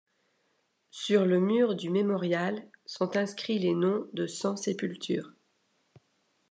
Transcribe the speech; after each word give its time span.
Sur 0.89 1.27
le 1.27 1.39
mur 1.39 1.75
du 1.75 1.91
mémorial 1.91 2.67
sont 2.87 3.17
inscrits 3.17 3.59
les 3.59 3.75
noms 3.75 4.07
de 4.13 4.25
sans 4.25 4.55
sépulture. 4.55 5.31